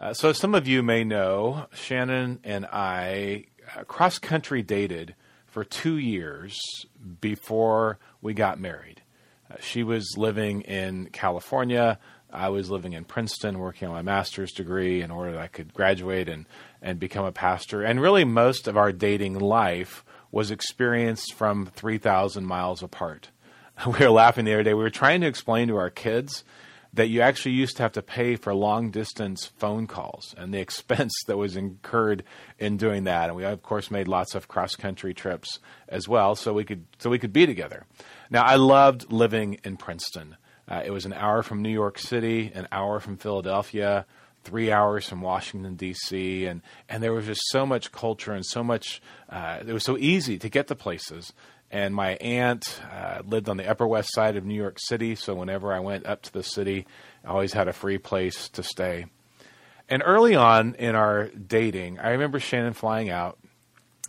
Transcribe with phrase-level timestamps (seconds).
[0.00, 5.64] Uh, so, some of you may know Shannon and I uh, cross country dated for
[5.64, 6.56] two years
[7.20, 9.02] before we got married.
[9.50, 11.98] Uh, she was living in California.
[12.32, 15.74] I was living in Princeton working on my master's degree in order that I could
[15.74, 16.46] graduate and,
[16.80, 17.82] and become a pastor.
[17.82, 23.30] And really, most of our dating life was experienced from 3,000 miles apart.
[23.86, 24.74] We were laughing the other day.
[24.74, 26.44] We were trying to explain to our kids
[26.94, 30.58] that you actually used to have to pay for long distance phone calls and the
[30.66, 32.24] expense that was incurred
[32.58, 33.28] in doing that.
[33.28, 36.84] And we of course made lots of cross country trips as well, so we could
[36.98, 37.84] so we could be together.
[38.30, 40.36] Now I loved living in Princeton.
[40.66, 44.04] Uh, it was an hour from New York City, an hour from Philadelphia,
[44.44, 48.62] three hours from Washington D.C., and and there was just so much culture and so
[48.62, 49.02] much.
[49.28, 51.32] Uh, it was so easy to get to places
[51.70, 55.34] and my aunt uh, lived on the Upper West Side of New York City, so
[55.34, 56.86] whenever I went up to the city,
[57.24, 59.06] I always had a free place to stay.
[59.88, 63.38] And early on in our dating, I remember Shannon flying out,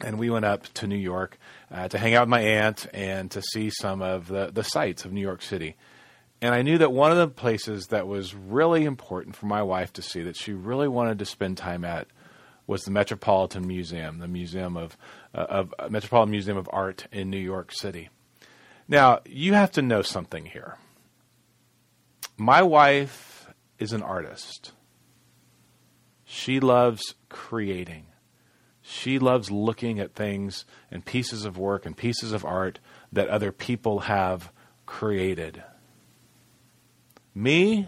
[0.03, 1.38] and we went up to New York
[1.72, 5.03] uh, to hang out with my aunt and to see some of the, the sights
[5.03, 5.75] of New York City.
[6.42, 9.92] And I knew that one of the places that was really important for my wife
[9.94, 12.08] to see, that she really wanted to spend time at,
[12.66, 14.96] was the Metropolitan Museum, the Museum of,
[15.34, 18.09] uh, of uh, Metropolitan Museum of Art in New York City.
[18.88, 20.78] Now, you have to know something here.
[22.38, 23.48] My wife
[23.80, 24.72] is an artist.
[26.24, 28.06] She loves creating.
[28.81, 32.80] She loves looking at things and pieces of work and pieces of art
[33.12, 34.52] that other people have
[34.86, 35.64] created.
[37.33, 37.88] Me,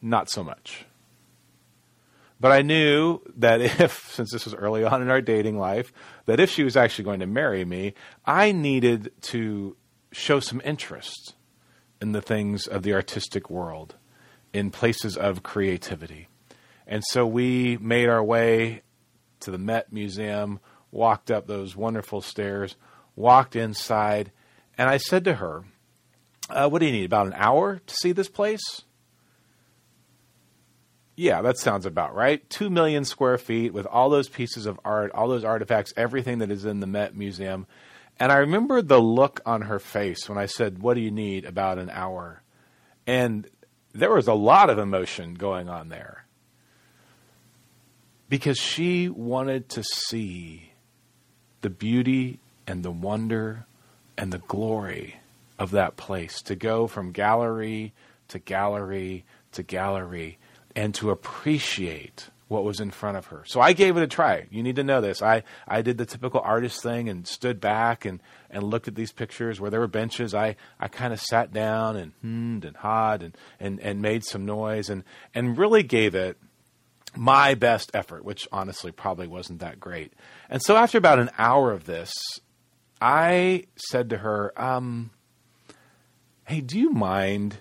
[0.00, 0.84] not so much.
[2.40, 5.92] But I knew that if, since this was early on in our dating life,
[6.26, 9.76] that if she was actually going to marry me, I needed to
[10.12, 11.34] show some interest
[12.00, 13.96] in the things of the artistic world,
[14.52, 16.28] in places of creativity.
[16.86, 18.82] And so we made our way
[19.40, 22.76] to the Met Museum, walked up those wonderful stairs,
[23.14, 24.32] walked inside,
[24.78, 25.64] and I said to her,
[26.50, 27.04] uh, What do you need?
[27.04, 28.82] About an hour to see this place?
[31.16, 32.48] Yeah, that sounds about right.
[32.48, 36.50] Two million square feet with all those pieces of art, all those artifacts, everything that
[36.52, 37.66] is in the Met Museum.
[38.20, 41.44] And I remember the look on her face when I said, What do you need?
[41.44, 42.42] About an hour.
[43.06, 43.48] And
[43.92, 46.24] there was a lot of emotion going on there
[48.28, 50.72] because she wanted to see
[51.62, 53.66] the beauty and the wonder
[54.16, 55.18] and the glory
[55.58, 57.92] of that place, to go from gallery
[58.28, 60.38] to gallery to gallery
[60.76, 63.42] and to appreciate what was in front of her.
[63.46, 64.46] So I gave it a try.
[64.50, 65.20] You need to know this.
[65.20, 69.12] I, I did the typical artist thing and stood back and, and looked at these
[69.12, 70.34] pictures where there were benches.
[70.34, 74.46] I, I kind of sat down and hummed and hawed and, and, and made some
[74.46, 75.04] noise and,
[75.34, 76.38] and really gave it
[77.14, 80.14] my best effort, which honestly probably wasn't that great.
[80.48, 82.12] And so after about an hour of this,
[83.00, 85.10] I said to her, um,
[86.48, 87.58] Hey, do you mind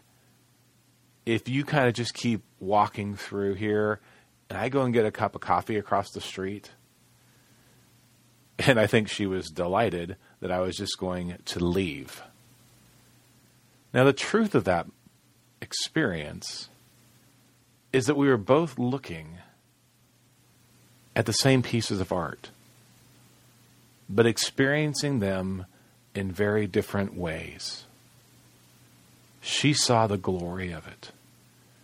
[1.25, 4.00] if you kind of just keep walking through here
[4.50, 6.72] and I go and get a cup of coffee across the street.
[8.59, 12.24] And I think she was delighted that I was just going to leave.
[13.94, 14.88] Now, the truth of that
[15.62, 16.69] experience
[17.92, 19.38] is that we were both looking
[21.14, 22.52] at the same pieces of art,
[24.09, 25.66] but experiencing them
[26.16, 27.87] in very different ways.
[29.47, 31.12] She saw the glory of it.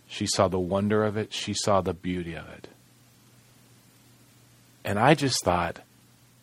[0.06, 1.32] She saw the wonder of it.
[1.32, 2.68] She saw the beauty of it.
[4.84, 5.80] And I just thought,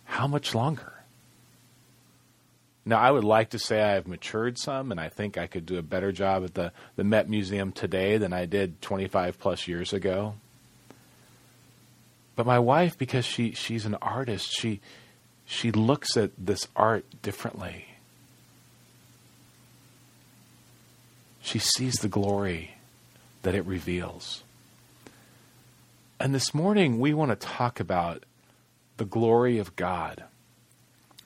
[0.06, 0.94] how much longer?
[2.86, 5.68] Now, I would like to say I have matured some, and I think I could
[5.68, 9.68] do a better job at the, the Met Museum today than I did 25 plus
[9.68, 10.34] years ago.
[12.36, 14.81] But my wife, because she, she's an artist, she,
[15.46, 17.91] she looks at this art differently.
[21.41, 22.75] She sees the glory
[23.41, 24.44] that it reveals.
[26.19, 28.24] And this morning, we want to talk about
[28.98, 30.24] the glory of God.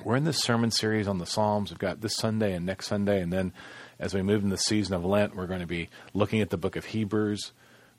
[0.03, 1.69] We're in this sermon series on the Psalms.
[1.69, 3.51] We've got this Sunday and next Sunday, and then
[3.99, 6.57] as we move in the season of Lent, we're going to be looking at the
[6.57, 7.51] book of Hebrews.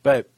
[0.02, 0.30] But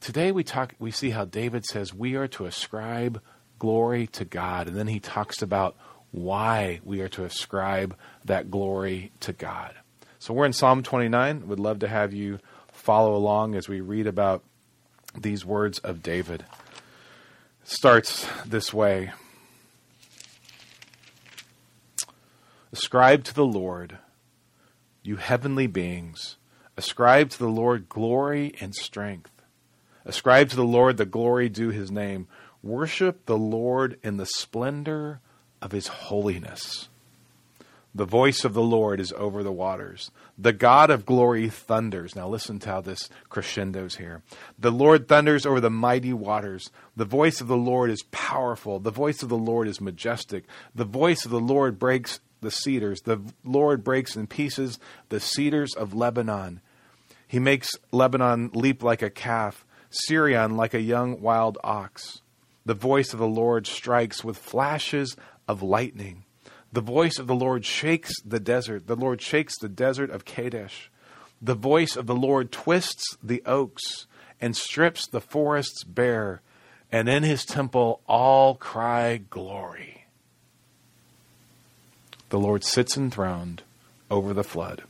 [0.00, 3.20] today we talk we see how David says we are to ascribe
[3.58, 5.76] glory to God, and then he talks about
[6.10, 9.74] why we are to ascribe that glory to God.
[10.18, 11.46] So we're in Psalm 29.
[11.46, 12.40] Would love to have you
[12.72, 14.42] follow along as we read about
[15.14, 16.44] these words of David.
[17.62, 19.12] It starts this way
[22.72, 23.98] Ascribe to the Lord,
[25.02, 26.36] you heavenly beings,
[26.76, 29.30] ascribe to the Lord glory and strength.
[30.04, 32.28] Ascribe to the Lord the glory due his name.
[32.62, 35.20] Worship the Lord in the splendor
[35.62, 36.88] of his holiness.
[37.98, 40.12] The voice of the Lord is over the waters.
[40.38, 42.14] The God of glory thunders.
[42.14, 44.22] Now listen to how this crescendos here.
[44.56, 46.70] The Lord thunders over the mighty waters.
[46.94, 48.78] The voice of the Lord is powerful.
[48.78, 50.44] The voice of the Lord is majestic.
[50.76, 53.00] The voice of the Lord breaks the cedars.
[53.00, 54.78] The Lord breaks in pieces
[55.08, 56.60] the cedars of Lebanon.
[57.26, 62.22] He makes Lebanon leap like a calf, Sirion like a young wild ox.
[62.64, 65.16] The voice of the Lord strikes with flashes
[65.48, 66.22] of lightning.
[66.72, 68.86] The voice of the Lord shakes the desert.
[68.86, 70.90] The Lord shakes the desert of Kadesh.
[71.40, 74.06] The voice of the Lord twists the oaks
[74.40, 76.42] and strips the forests bare.
[76.92, 80.06] And in his temple all cry glory.
[82.30, 83.62] The Lord sits enthroned
[84.10, 84.82] over the flood.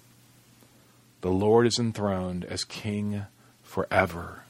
[1.20, 3.26] The Lord is enthroned as king
[3.62, 4.42] forever.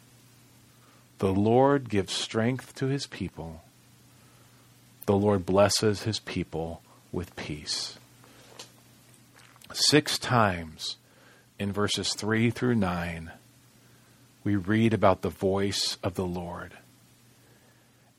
[1.18, 3.62] The Lord gives strength to his people.
[5.06, 7.98] The Lord blesses his people with peace.
[9.72, 10.96] Six times
[11.58, 13.32] in verses 3 through 9,
[14.44, 16.74] we read about the voice of the Lord.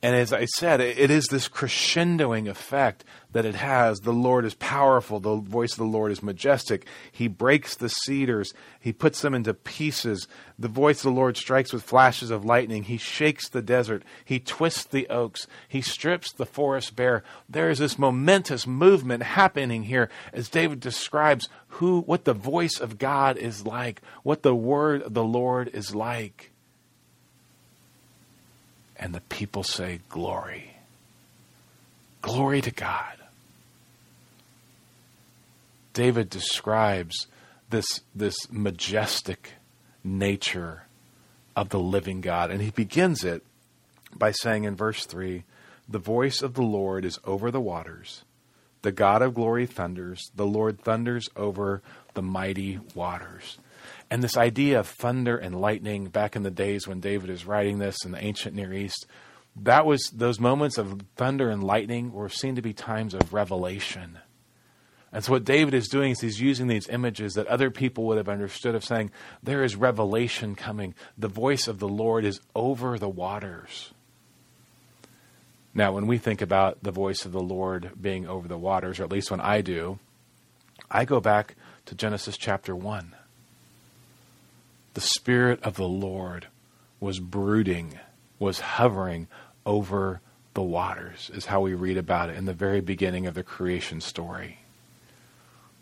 [0.02, 3.04] And as I said, it is this crescendoing effect
[3.34, 4.00] that it has.
[4.00, 5.20] The Lord is powerful.
[5.20, 6.88] The voice of the Lord is majestic.
[7.12, 8.54] He breaks the cedars.
[8.80, 10.26] He puts them into pieces.
[10.58, 12.84] The voice of the Lord strikes with flashes of lightning.
[12.84, 14.04] He shakes the desert.
[14.24, 15.48] He twists the oaks.
[15.68, 17.22] He strips the forest bare.
[17.50, 23.00] There is this momentous movement happening here as David describes who, what the voice of
[23.00, 26.54] God is like, what the word of the Lord is like.
[29.00, 30.76] And the people say, Glory.
[32.22, 33.16] Glory to God.
[35.94, 37.28] David describes
[37.70, 39.54] this, this majestic
[40.04, 40.84] nature
[41.56, 42.52] of the living God.
[42.52, 43.44] And he begins it
[44.16, 45.44] by saying in verse 3
[45.88, 48.24] The voice of the Lord is over the waters.
[48.82, 50.32] The God of glory thunders.
[50.36, 51.82] The Lord thunders over
[52.14, 53.58] the mighty waters.
[54.10, 57.80] And this idea of thunder and lightning back in the days when David is writing
[57.80, 59.06] this in the ancient Near East,
[59.56, 64.20] that was those moments of thunder and lightning were seen to be times of revelation.
[65.12, 68.18] And so what David is doing is he's using these images that other people would
[68.18, 70.94] have understood of saying, there is revelation coming.
[71.18, 73.92] The voice of the Lord is over the waters.
[75.74, 79.04] Now, when we think about the voice of the Lord being over the waters, or
[79.04, 80.00] at least when I do,
[80.92, 81.56] I go back
[81.86, 83.16] to Genesis chapter 1
[85.00, 86.48] the Spirit of the Lord
[87.00, 87.98] was brooding,
[88.38, 89.30] was hovering
[89.66, 90.20] over
[90.56, 94.02] the waters, is how we read about it in the very beginning of the creation
[94.02, 94.60] story.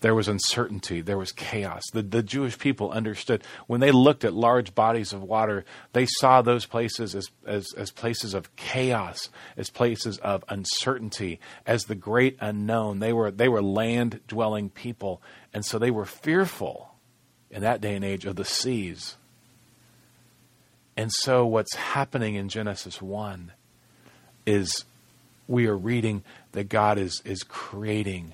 [0.02, 1.82] There was uncertainty, there was chaos.
[1.92, 6.44] The, the Jewish people understood when they looked at large bodies of water, they saw
[6.44, 12.38] those places as, as, as places of chaos, as places of uncertainty, as the great
[12.40, 13.00] unknown.
[13.00, 15.24] They were, they were land dwelling people,
[15.56, 16.94] and so they were fearful
[17.50, 19.18] in that day and age of the seas.
[20.96, 23.52] And so, what's happening in Genesis 1
[24.46, 24.86] is
[25.48, 26.24] we are reading
[26.54, 28.34] that God is, is creating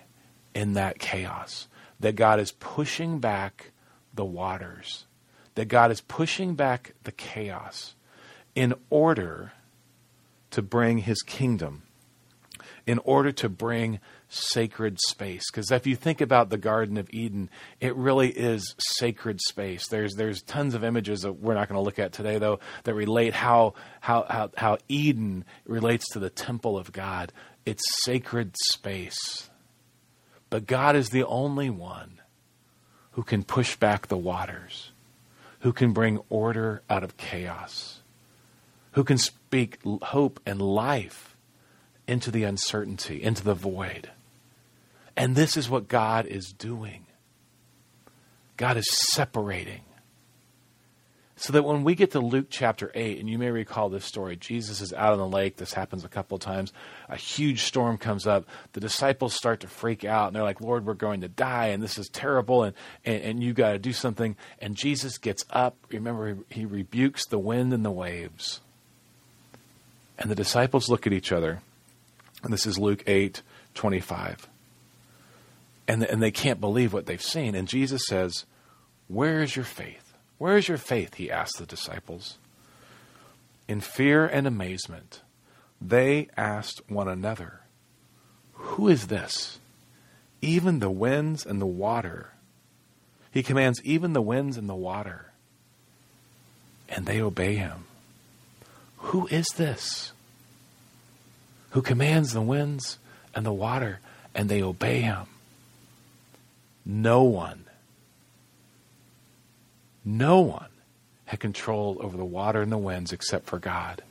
[0.56, 1.68] in that chaos,
[2.00, 3.72] that God is pushing back
[4.14, 5.06] the waters,
[5.56, 7.96] that God is pushing back the chaos
[8.56, 9.52] in order
[10.52, 11.84] to bring his kingdom,
[12.86, 14.00] in order to bring
[14.30, 15.50] sacred space.
[15.50, 17.50] Because if you think about the Garden of Eden,
[17.80, 19.88] it really is sacred space.
[19.88, 22.94] There's there's tons of images that we're not going to look at today, though, that
[22.94, 27.32] relate how how how, how Eden relates to the temple of God.
[27.66, 29.50] It's sacred space.
[30.50, 32.20] But God is the only one
[33.12, 34.92] who can push back the waters,
[35.60, 38.02] who can bring order out of chaos,
[38.92, 41.33] who can speak hope and life
[42.08, 44.10] into the uncertainty, into the void.
[45.16, 47.06] And this is what God is doing.
[48.58, 49.82] God is separating.
[51.36, 54.38] So that when we get to Luke chapter 8, and you may recall this story,
[54.38, 55.58] Jesus is out on the lake.
[55.58, 56.72] This happens a couple of times.
[57.10, 58.46] A huge storm comes up.
[58.72, 61.84] The disciples start to freak out, and they're like, Lord, we're going to die, and
[61.84, 64.38] this is terrible, and, and, and you got to do something.
[64.60, 65.76] And Jesus gets up.
[65.90, 68.62] Remember, he, he rebukes the wind and the waves.
[70.18, 71.62] And the disciples look at each other.
[72.44, 73.42] And this is Luke 8
[73.74, 74.50] 25
[75.88, 77.56] and, and they can't believe what they've seen.
[77.56, 78.46] And Jesus says,
[79.08, 80.14] Where is your faith?
[80.38, 81.16] Where is your faith?
[81.16, 82.38] He asked the disciples.
[83.68, 85.22] In fear and amazement,
[85.82, 87.62] they asked one another,
[88.54, 89.60] Who is this?
[90.42, 92.32] Even the winds and the water.
[93.32, 95.32] He commands even the winds and the water,
[96.88, 97.86] and they obey him.
[98.98, 100.13] Who is this?
[101.74, 103.00] Who commands the winds
[103.34, 104.00] and the water,
[104.36, 105.26] and they obey him?
[106.86, 107.66] No one,
[110.06, 110.70] no one
[111.26, 114.04] had control over the water and the winds except for God.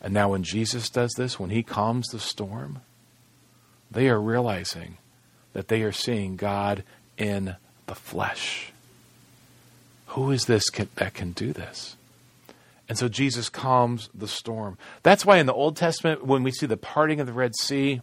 [0.00, 2.82] And now, when Jesus does this, when he calms the storm,
[3.90, 4.98] they are realizing
[5.54, 6.84] that they are seeing God
[7.18, 7.56] in
[7.86, 8.72] the flesh.
[10.08, 11.96] Who is this can, that can do this?
[12.88, 14.76] And so Jesus calms the storm.
[15.02, 18.02] That's why in the Old Testament, when we see the parting of the Red Sea,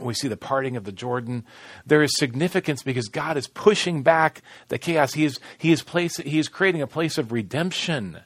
[0.00, 1.44] we see the parting of the Jordan,
[1.84, 5.14] there is significance because God is pushing back the chaos.
[5.14, 8.20] He is, he is, place, he is creating a place of redemption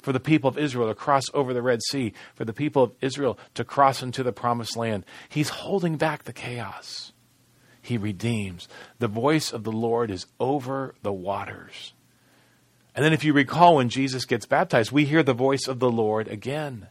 [0.00, 2.92] for the people of Israel to cross over the Red Sea, for the people of
[3.00, 5.04] Israel to cross into the promised land.
[5.30, 7.12] He's holding back the chaos.
[7.80, 8.68] He redeems.
[8.98, 11.94] The voice of the Lord is over the waters.
[12.94, 15.90] And then, if you recall, when Jesus gets baptized, we hear the voice of the
[15.90, 16.88] Lord again.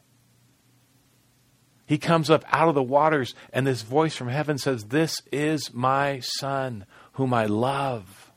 [1.86, 5.74] He comes up out of the waters, and this voice from heaven says, This is
[5.74, 8.32] my Son, whom I love.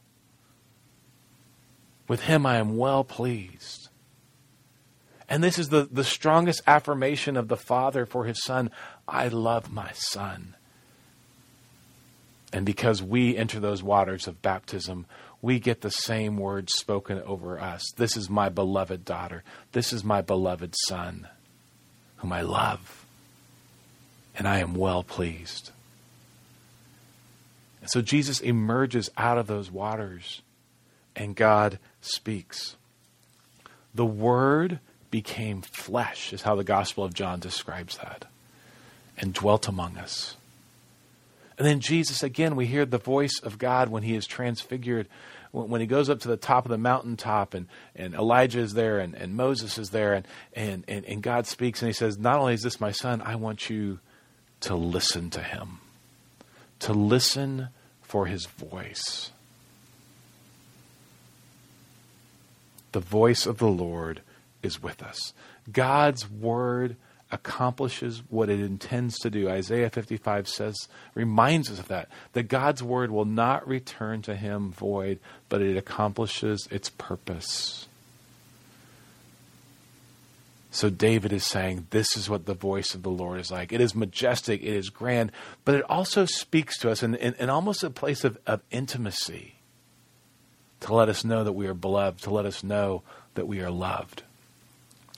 [2.08, 3.88] With him I am well pleased.
[5.28, 8.70] And this is the, the strongest affirmation of the Father for his Son
[9.08, 10.54] I love my Son.
[12.52, 15.06] And because we enter those waters of baptism,
[15.42, 17.84] we get the same words spoken over us.
[17.96, 19.44] This is my beloved daughter.
[19.72, 21.28] This is my beloved son,
[22.16, 23.04] whom I love.
[24.36, 25.70] And I am well pleased.
[27.80, 30.42] And so Jesus emerges out of those waters,
[31.14, 32.76] and God speaks.
[33.94, 38.24] The Word became flesh, is how the Gospel of John describes that,
[39.16, 40.36] and dwelt among us.
[41.58, 45.08] And then Jesus, again, we hear the voice of God when he is transfigured,
[45.52, 48.98] when he goes up to the top of the mountaintop and, and Elijah is there
[48.98, 52.38] and, and Moses is there and, and, and, and God speaks and he says, Not
[52.38, 54.00] only is this my son, I want you
[54.60, 55.78] to listen to him,
[56.80, 57.68] to listen
[58.02, 59.30] for his voice.
[62.92, 64.20] The voice of the Lord
[64.62, 65.32] is with us.
[65.70, 66.96] God's word
[67.32, 69.48] accomplishes what it intends to do.
[69.48, 74.70] Isaiah 55 says, reminds us of that, that God's word will not return to him
[74.70, 75.18] void,
[75.48, 77.88] but it accomplishes its purpose.
[80.70, 83.72] So David is saying, This is what the voice of the Lord is like.
[83.72, 85.32] It is majestic, it is grand,
[85.64, 89.54] but it also speaks to us in, in, in almost a place of, of intimacy
[90.80, 93.02] to let us know that we are beloved, to let us know
[93.34, 94.22] that we are loved.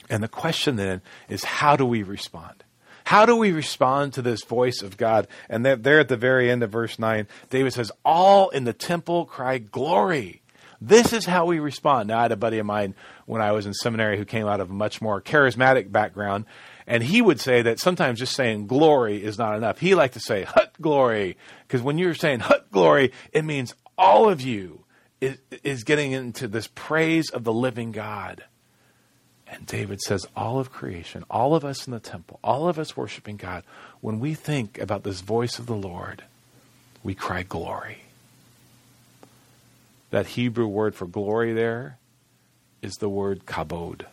[0.09, 2.63] And the question then is how do we respond?
[3.05, 5.27] How do we respond to this voice of God?
[5.49, 9.25] And there at the very end of verse 9, David says, All in the temple
[9.25, 10.41] cry glory.
[10.81, 12.07] This is how we respond.
[12.07, 14.61] Now, I had a buddy of mine when I was in seminary who came out
[14.61, 16.45] of a much more charismatic background,
[16.87, 19.79] and he would say that sometimes just saying glory is not enough.
[19.79, 21.35] He liked to say hut glory,
[21.67, 24.85] because when you're saying hut glory, it means all of you
[25.19, 28.45] is, is getting into this praise of the living God.
[29.51, 32.95] And David says, all of creation, all of us in the temple, all of us
[32.95, 33.63] worshiping God,
[33.99, 36.23] when we think about this voice of the Lord,
[37.03, 38.03] we cry glory.
[40.11, 41.97] That Hebrew word for glory there
[42.81, 44.05] is the word kabod.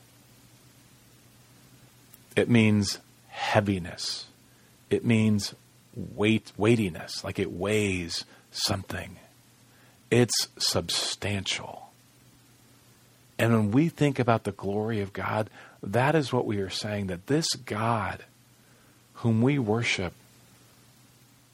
[2.34, 4.26] It means heaviness.
[4.90, 5.54] It means
[5.94, 9.16] weight, weightiness, like it weighs something.
[10.10, 11.85] It's substantial.
[13.46, 15.48] And when we think about the glory of God,
[15.80, 18.24] that is what we are saying that this God,
[19.14, 20.14] whom we worship,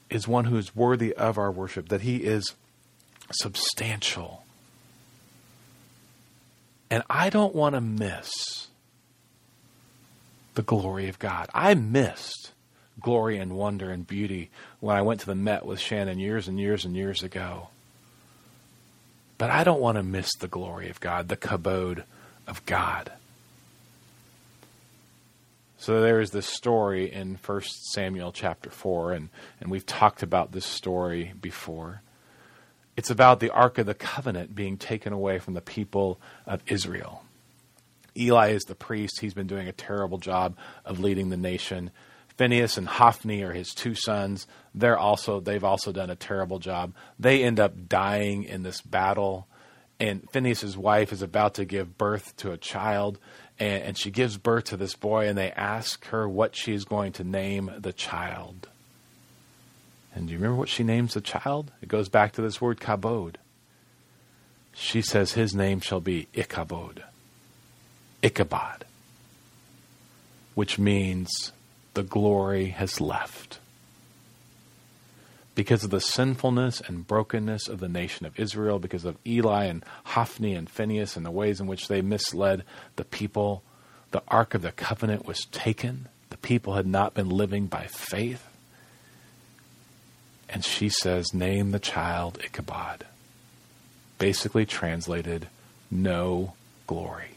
[0.09, 2.55] is one who is worthy of our worship, that he is
[3.31, 4.43] substantial.
[6.89, 8.69] And I don't want to miss
[10.55, 11.47] the glory of God.
[11.53, 12.53] I missed
[12.99, 16.59] glory and wonder and beauty when I went to the Met with Shannon years and
[16.59, 17.69] years and years ago.
[19.37, 22.03] But I don't want to miss the glory of God, the kabod
[22.47, 23.11] of God.
[25.77, 27.61] So there is this story in 1
[27.91, 32.01] Samuel chapter 4, and, and we've talked about this story before.
[32.95, 37.23] It's about the Ark of the Covenant being taken away from the people of Israel.
[38.15, 39.19] Eli is the priest.
[39.19, 41.91] He's been doing a terrible job of leading the nation.
[42.37, 44.47] Phineas and Hophni are his two sons.
[44.73, 46.93] They're also they've also done a terrible job.
[47.19, 49.47] They end up dying in this battle,
[49.99, 53.19] and Phineas's wife is about to give birth to a child,
[53.59, 57.11] and, and she gives birth to this boy, and they ask her what she's going
[57.13, 58.67] to name the child.
[60.15, 61.71] And do you remember what she names the child?
[61.81, 63.35] It goes back to this word kabod.
[64.73, 67.03] She says his name shall be Ichabod.
[68.23, 68.85] Ichabod.
[70.55, 71.51] which means
[71.93, 73.59] the glory has left.
[75.55, 79.85] Because of the sinfulness and brokenness of the nation of Israel, because of Eli and
[80.05, 82.63] Hophni and Phinehas and the ways in which they misled
[82.95, 83.61] the people,
[84.11, 86.07] the Ark of the Covenant was taken.
[86.31, 88.47] The people had not been living by faith.
[90.49, 93.05] And she says, Name the child Ichabod.
[94.17, 95.47] Basically translated,
[95.91, 96.53] no
[96.87, 97.35] glory.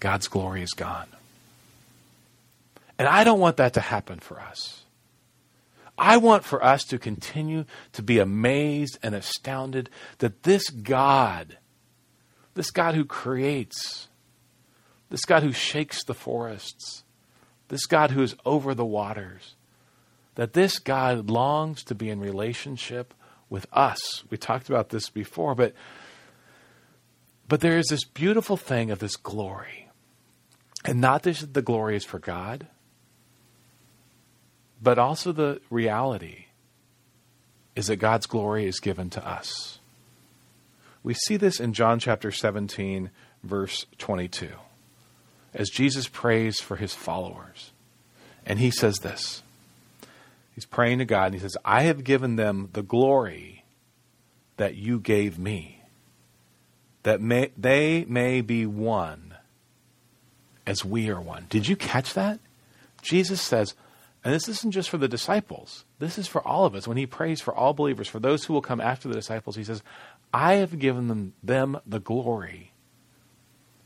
[0.00, 1.08] God's glory is gone.
[2.98, 4.82] And I don't want that to happen for us.
[5.96, 11.58] I want for us to continue to be amazed and astounded that this God,
[12.54, 14.08] this God who creates,
[15.10, 17.04] this God who shakes the forests,
[17.68, 19.54] this God who is over the waters,
[20.36, 23.12] that this God longs to be in relationship
[23.50, 24.22] with us.
[24.30, 25.74] We talked about this before, but
[27.48, 29.88] but there is this beautiful thing of this glory.
[30.84, 32.68] And not that the glory is for God,
[34.80, 36.46] but also the reality
[37.74, 39.78] is that God's glory is given to us.
[41.02, 43.10] We see this in John chapter 17,
[43.42, 44.50] verse 22,
[45.54, 47.70] as Jesus prays for his followers.
[48.44, 49.42] And he says this
[50.54, 53.64] He's praying to God and he says, I have given them the glory
[54.56, 55.82] that you gave me,
[57.04, 59.34] that may, they may be one
[60.66, 61.46] as we are one.
[61.48, 62.40] Did you catch that?
[63.02, 63.74] Jesus says,
[64.28, 66.86] and this isn't just for the disciples, this is for all of us.
[66.86, 69.64] When he prays for all believers, for those who will come after the disciples, he
[69.64, 69.82] says,
[70.34, 72.72] I have given them, them the glory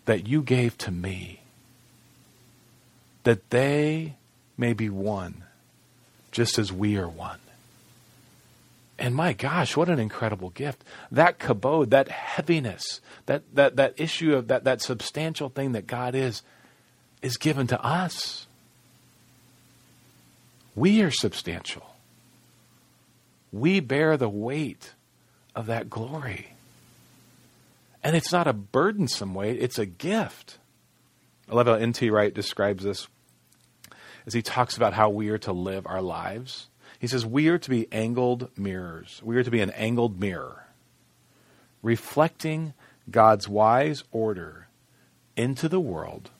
[0.04, 1.42] that you gave to me,
[3.22, 4.16] that they
[4.58, 5.44] may be one
[6.32, 7.38] just as we are one.
[8.98, 10.82] And my gosh, what an incredible gift.
[11.12, 16.16] That kabod, that heaviness, that, that, that issue of that, that substantial thing that God
[16.16, 16.42] is,
[17.22, 18.48] is given to us.
[20.74, 21.94] We are substantial.
[23.52, 24.94] We bear the weight
[25.54, 26.54] of that glory.
[28.02, 30.58] And it's not a burdensome weight, it's a gift.
[31.48, 32.08] I love how N.T.
[32.10, 33.08] Wright describes this
[34.26, 36.68] as he talks about how we are to live our lives.
[36.98, 39.20] He says, We are to be angled mirrors.
[39.24, 40.66] We are to be an angled mirror,
[41.82, 42.74] reflecting
[43.10, 44.68] God's wise order
[45.36, 46.30] into the world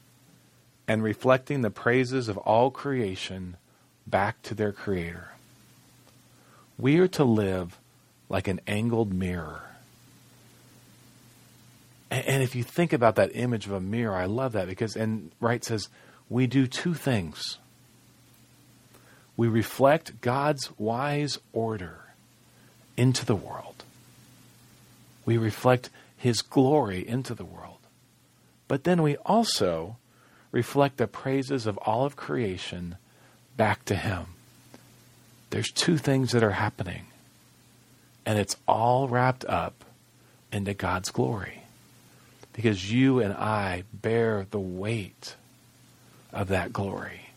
[0.86, 3.56] and reflecting the praises of all creation
[4.06, 5.28] back to their Creator.
[6.78, 7.78] We are to live
[8.28, 9.62] like an angled mirror.
[12.10, 15.30] And, if you think about that image of a mirror, I love that because, and
[15.40, 15.88] Wright says,
[16.28, 17.58] we do two things
[19.36, 22.12] we reflect God's wise order
[22.96, 23.84] into the world.
[25.24, 27.78] We reflect His glory into the world.
[28.68, 29.96] But then we also
[30.50, 32.96] reflect the praises of all of creation
[33.62, 34.26] back to Him.
[35.50, 37.04] There's two things that are happening,
[38.26, 39.84] and it's all wrapped up
[40.52, 41.62] into God's glory.
[42.54, 45.36] Because you and I bear the weight
[46.32, 47.28] of that glory.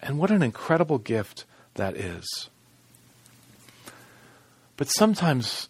[0.00, 2.48] And what an incredible gift that is.
[4.76, 5.68] But sometimes,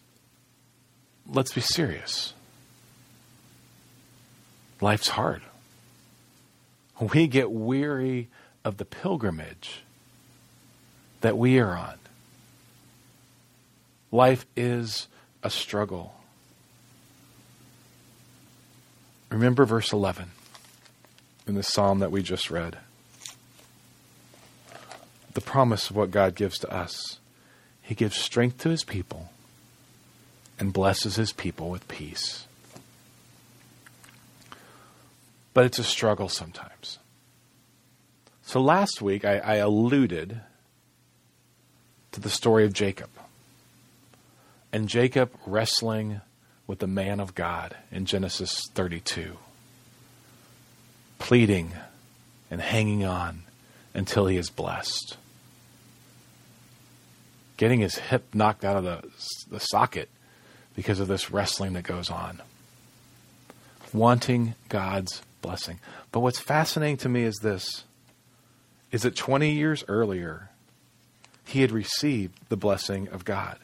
[1.27, 2.35] let's be serious.
[4.83, 5.41] Life's hard.
[7.01, 8.29] We get weary
[8.65, 9.83] of the pilgrimage
[11.21, 11.99] that we are on.
[14.11, 15.09] Life is
[15.43, 16.15] a struggle.
[19.31, 20.31] Remember verse 11
[21.47, 22.79] in the psalm that we just read
[25.35, 27.21] the promise of what God gives to us.
[27.81, 29.31] He gives strength to his people
[30.59, 32.49] and blesses his people with peace.
[35.55, 36.99] But it's a struggle sometimes.
[38.49, 40.41] So last week I, I alluded
[42.13, 43.11] to the story of Jacob
[44.73, 46.23] and Jacob wrestling
[46.67, 49.37] with the man of God in Genesis 32,
[51.19, 51.73] pleading
[52.51, 53.43] and hanging on
[53.93, 55.19] until he is blessed.
[57.59, 59.11] Getting his hip knocked out of the,
[59.51, 60.09] the socket
[60.75, 62.41] because of this wrestling that goes on.
[63.93, 65.81] Wanting God's blessing.
[66.13, 67.85] But what's fascinating to me is this
[68.91, 70.51] is that 20 years earlier,
[71.45, 73.59] he had received the blessing of God.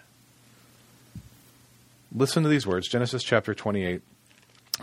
[2.15, 4.03] Listen to these words Genesis chapter 28,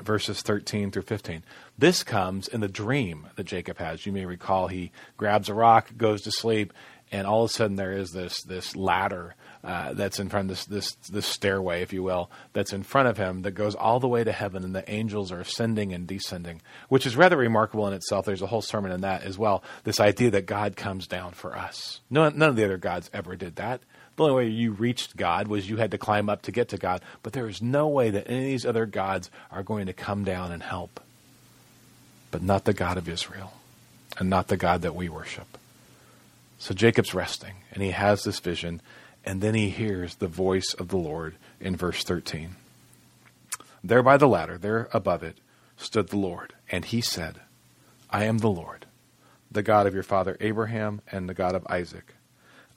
[0.01, 1.43] verses 13 through 15.
[1.77, 4.05] This comes in the dream that Jacob has.
[4.05, 6.73] You may recall he grabs a rock, goes to sleep,
[7.11, 10.55] and all of a sudden there is this this ladder uh, that's in front of
[10.55, 13.99] this this this stairway, if you will, that's in front of him that goes all
[13.99, 17.87] the way to heaven, and the angels are ascending and descending, which is rather remarkable
[17.87, 18.25] in itself.
[18.25, 19.63] There's a whole sermon in that as well.
[19.83, 21.99] This idea that God comes down for us.
[22.09, 23.81] None, none of the other gods ever did that.
[24.15, 26.77] The only way you reached God was you had to climb up to get to
[26.77, 29.93] God, but there is no way that any of these other gods are going to
[29.93, 30.99] come down and help.
[32.29, 33.53] But not the God of Israel,
[34.17, 35.50] and not the God that we worship.
[36.61, 38.83] So Jacob's resting, and he has this vision,
[39.25, 42.55] and then he hears the voice of the Lord in verse 13.
[43.83, 45.39] There by the ladder, there above it,
[45.75, 47.39] stood the Lord, and he said,
[48.11, 48.85] I am the Lord,
[49.49, 52.13] the God of your father Abraham and the God of Isaac.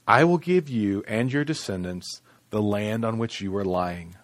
[0.09, 4.16] I will give you and your descendants the land on which you are lying.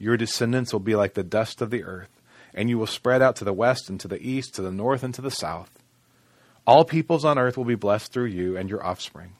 [0.00, 2.20] Your descendants will be like the dust of the earth,
[2.52, 5.04] and you will spread out to the west and to the east, to the north
[5.04, 5.77] and to the south.
[6.68, 9.32] All peoples on earth will be blessed through you and your offspring.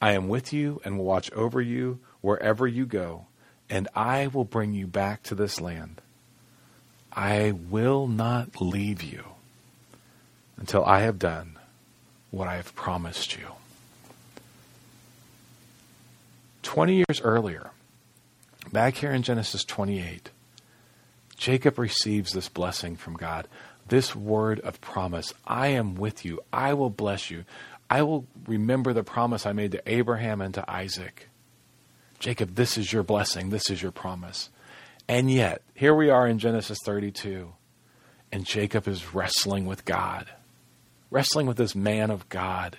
[0.00, 3.26] I am with you and will watch over you wherever you go,
[3.68, 6.00] and I will bring you back to this land.
[7.12, 9.22] I will not leave you
[10.56, 11.58] until I have done
[12.30, 13.48] what I have promised you.
[16.62, 17.68] Twenty years earlier,
[18.72, 20.30] back here in Genesis 28,
[21.36, 23.46] Jacob receives this blessing from God,
[23.88, 27.44] this word of promise I am with you, I will bless you.
[27.88, 31.28] I will remember the promise I made to Abraham and to Isaac.
[32.18, 33.50] Jacob, this is your blessing.
[33.50, 34.50] This is your promise.
[35.08, 37.52] And yet, here we are in Genesis 32,
[38.32, 40.26] and Jacob is wrestling with God,
[41.10, 42.78] wrestling with this man of God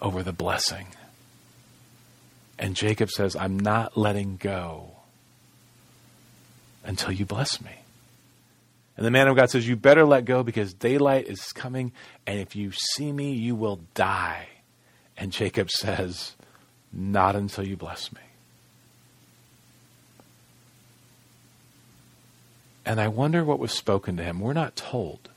[0.00, 0.86] over the blessing.
[2.58, 4.92] And Jacob says, I'm not letting go
[6.84, 7.72] until you bless me.
[8.96, 11.92] And the man of God says, You better let go because daylight is coming,
[12.26, 14.48] and if you see me, you will die.
[15.16, 16.34] And Jacob says,
[16.92, 18.20] Not until you bless me.
[22.86, 24.40] And I wonder what was spoken to him.
[24.40, 25.28] We're not told.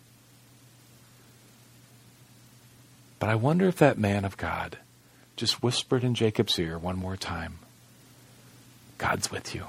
[3.17, 4.77] But I wonder if that man of God
[5.35, 7.59] just whispered in Jacob's ear one more time
[8.97, 9.65] God's with you.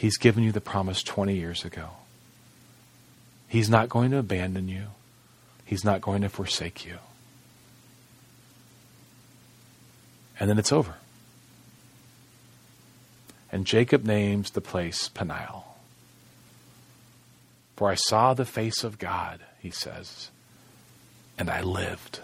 [0.00, 1.90] He's given you the promise 20 years ago.
[3.48, 4.86] He's not going to abandon you,
[5.66, 6.96] He's not going to forsake you.
[10.40, 10.94] And then it's over.
[13.52, 15.76] And Jacob names the place Peniel.
[17.76, 20.30] For I saw the face of God, he says,
[21.36, 22.20] and I lived.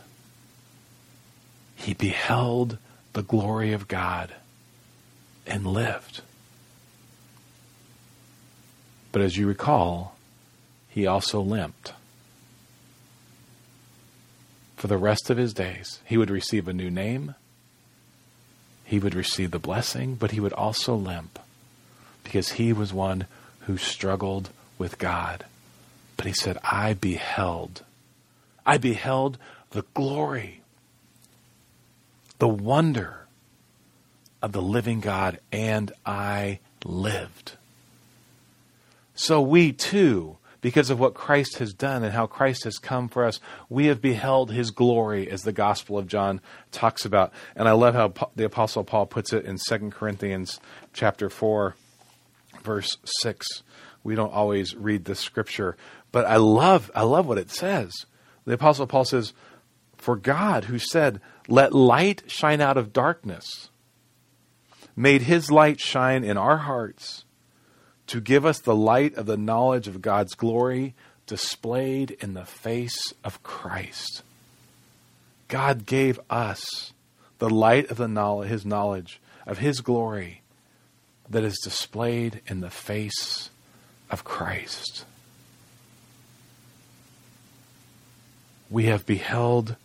[1.75, 2.79] He beheld
[3.13, 4.33] the glory of God
[5.47, 6.23] and lived.
[9.17, 10.15] But as you recall,
[10.91, 11.95] he also limped.
[14.77, 17.35] For the rest of his days, he would receive a new name,
[18.85, 21.39] he would receive the blessing, but he would also limp
[22.25, 23.25] because he was one
[23.61, 25.47] who struggled with God.
[26.19, 27.85] But he said, I beheld,
[28.67, 29.39] I beheld
[29.71, 30.61] the glory,
[32.39, 33.21] the wonder
[34.43, 37.57] of the living God, and I lived.
[39.17, 43.25] So we too, because of what Christ has done and how Christ has come for
[43.25, 47.33] us, we have beheld his glory, as the Gospel of John talks about.
[47.57, 50.61] And I love how the Apostle Paul puts it in 2 Corinthians
[50.93, 51.75] chapter 4,
[52.63, 53.47] verse 6.
[54.05, 55.79] We don't always read the scripture,
[56.13, 57.93] but I love, I love what it says.
[58.45, 59.33] The Apostle Paul says,
[59.97, 63.71] For God, who said, Let light shine out of darkness,
[64.95, 67.25] made his light shine in our hearts
[68.09, 70.95] to give us the light of the knowledge of God's glory
[71.27, 74.23] displayed in the face of Christ.
[75.49, 76.93] God gave us
[77.39, 80.43] the light of the knowledge, his knowledge of his glory
[81.29, 83.51] that is displayed in the face
[84.11, 85.05] of Christ.
[88.71, 89.77] We have beheld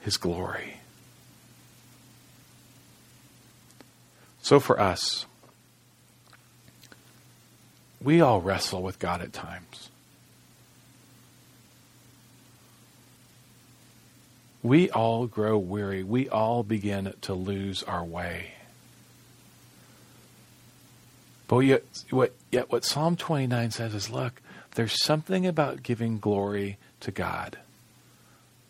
[0.00, 0.78] his glory.
[4.42, 5.26] So for us,
[8.02, 9.90] we all wrestle with God at times.
[14.62, 16.02] We all grow weary.
[16.02, 18.52] We all begin to lose our way.
[21.48, 24.40] But yet what, yet what Psalm 29 says is look,
[24.76, 27.58] there's something about giving glory to God.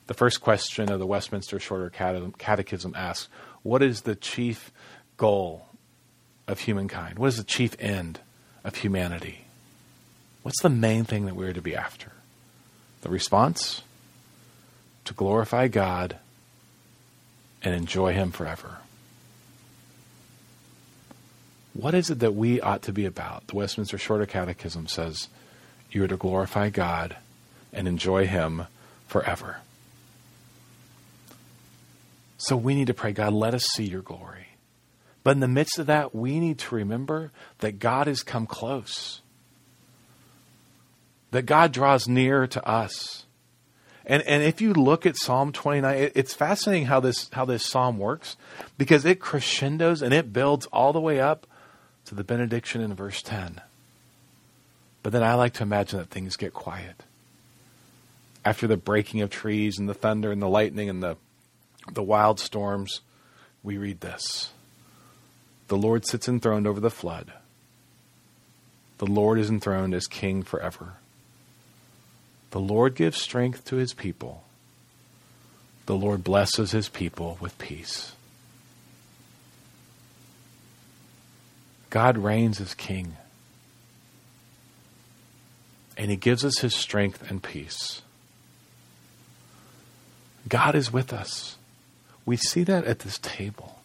[0.07, 3.29] The first question of the Westminster Shorter Catechism asks
[3.63, 4.73] What is the chief
[5.17, 5.67] goal
[6.49, 7.19] of humankind?
[7.19, 8.21] What is the chief end?
[8.65, 9.45] Of humanity?
[10.43, 12.13] What's the main thing that we're to be after?
[13.03, 13.83] The response?
[15.11, 16.19] to glorify God
[17.63, 18.79] and enjoy Him forever.
[21.75, 23.49] What is it that we ought to be about?
[23.49, 25.29] The Westminster Shorter Catechism says
[25.91, 27.17] you are to glorify God
[27.73, 28.69] and enjoy Him
[29.09, 29.57] forever.
[32.39, 34.50] So we need to pray, God, let us see your glory.
[35.23, 39.21] But in the midst of that, we need to remember that God has come close,
[41.31, 43.27] that God draws near to us.
[44.07, 47.65] And, and if you look at Psalm 29, it, it's fascinating how this, how this
[47.65, 48.37] psalm works
[48.79, 51.47] because it crescendos and it builds all the way up
[52.07, 53.61] to the benediction in verse 10.
[55.03, 57.05] But then I like to imagine that things get quiet.
[58.45, 61.17] After the breaking of trees and the thunder and the lightning and the,
[61.93, 63.03] the wild storms,
[63.63, 64.51] we read this.
[65.71, 67.33] The Lord sits enthroned over the flood.
[68.99, 70.95] The Lord is enthroned as king forever.
[72.51, 74.43] The Lord gives strength to his people.
[75.87, 78.17] The Lord blesses his people with peace.
[81.89, 83.17] God reigns as king.
[85.97, 88.03] And he gives us his strength and peace.
[90.49, 91.59] God is with us.
[92.27, 93.80] We see that at this table.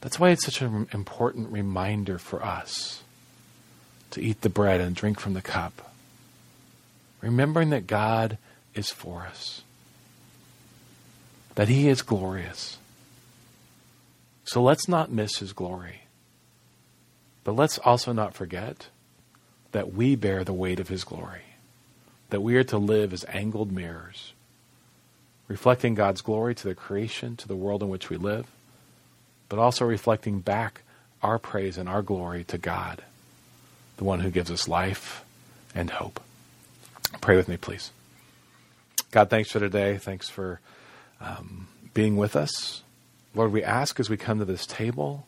[0.00, 3.02] That's why it's such an important reminder for us
[4.12, 5.92] to eat the bread and drink from the cup.
[7.20, 8.38] Remembering that God
[8.74, 9.62] is for us,
[11.56, 12.78] that He is glorious.
[14.44, 16.02] So let's not miss His glory.
[17.42, 18.88] But let's also not forget
[19.72, 21.42] that we bear the weight of His glory,
[22.30, 24.32] that we are to live as angled mirrors,
[25.48, 28.46] reflecting God's glory to the creation, to the world in which we live
[29.48, 30.82] but also reflecting back
[31.22, 33.02] our praise and our glory to God,
[33.96, 35.24] the one who gives us life
[35.74, 36.20] and hope.
[37.20, 37.90] Pray with me, please.
[39.10, 39.96] God, thanks for today.
[39.96, 40.60] Thanks for
[41.20, 42.82] um, being with us.
[43.34, 45.26] Lord, we ask as we come to this table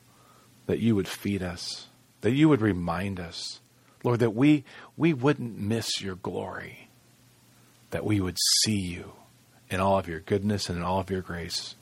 [0.67, 1.87] that you would feed us,
[2.21, 3.61] that you would remind us,
[4.05, 4.65] Lord, that we,
[4.97, 6.89] we wouldn't miss your glory,
[7.91, 9.13] that we would see you
[9.71, 11.75] in all of your goodness and in all of your grace.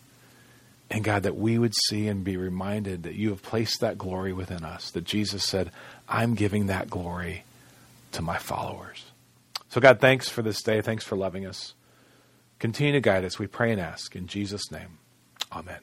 [0.90, 4.33] And God, that we would see and be reminded that you have placed that glory
[4.33, 5.70] within us, that Jesus said,
[6.09, 7.44] I'm giving that glory
[8.12, 9.05] to my followers.
[9.68, 10.81] So, God, thanks for this day.
[10.81, 11.74] Thanks for loving us.
[12.59, 14.16] Continue to guide us, we pray and ask.
[14.16, 14.98] In Jesus' name,
[15.53, 15.81] amen.